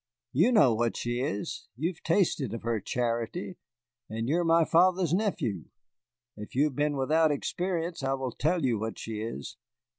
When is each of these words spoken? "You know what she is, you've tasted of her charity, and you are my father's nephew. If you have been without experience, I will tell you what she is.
"You 0.31 0.51
know 0.51 0.73
what 0.73 0.97
she 0.97 1.19
is, 1.21 1.67
you've 1.75 2.01
tasted 2.01 2.55
of 2.55 2.63
her 2.63 2.79
charity, 2.79 3.57
and 4.09 4.27
you 4.27 4.39
are 4.39 4.43
my 4.43 4.65
father's 4.65 5.13
nephew. 5.13 5.65
If 6.35 6.55
you 6.55 6.63
have 6.63 6.75
been 6.75 6.97
without 6.97 7.29
experience, 7.29 8.01
I 8.01 8.13
will 8.15 8.31
tell 8.31 8.65
you 8.65 8.79
what 8.79 8.97
she 8.97 9.21
is. 9.21 9.57